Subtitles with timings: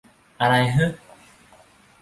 [0.41, 0.85] อะไรฮึ